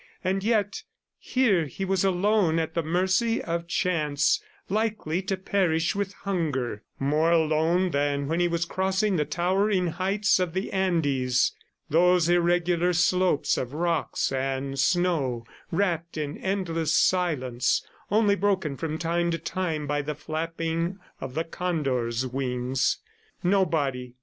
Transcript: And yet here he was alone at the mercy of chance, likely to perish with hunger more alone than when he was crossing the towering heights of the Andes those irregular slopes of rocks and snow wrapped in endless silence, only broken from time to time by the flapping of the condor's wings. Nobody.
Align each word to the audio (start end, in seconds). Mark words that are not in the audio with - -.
And 0.23 0.43
yet 0.43 0.81
here 1.19 1.67
he 1.67 1.85
was 1.85 2.03
alone 2.03 2.57
at 2.57 2.73
the 2.73 2.81
mercy 2.81 3.39
of 3.39 3.67
chance, 3.67 4.41
likely 4.67 5.21
to 5.21 5.37
perish 5.37 5.93
with 5.93 6.13
hunger 6.13 6.81
more 6.97 7.29
alone 7.29 7.91
than 7.91 8.27
when 8.27 8.39
he 8.39 8.47
was 8.47 8.65
crossing 8.65 9.15
the 9.15 9.25
towering 9.25 9.85
heights 9.85 10.39
of 10.39 10.53
the 10.55 10.71
Andes 10.73 11.51
those 11.87 12.29
irregular 12.29 12.93
slopes 12.93 13.59
of 13.59 13.75
rocks 13.75 14.31
and 14.31 14.79
snow 14.79 15.45
wrapped 15.71 16.17
in 16.17 16.35
endless 16.39 16.95
silence, 16.95 17.85
only 18.09 18.33
broken 18.33 18.75
from 18.77 18.97
time 18.97 19.29
to 19.29 19.37
time 19.37 19.85
by 19.85 20.01
the 20.01 20.15
flapping 20.15 20.97
of 21.19 21.35
the 21.35 21.43
condor's 21.43 22.25
wings. 22.25 22.97
Nobody. 23.43 24.15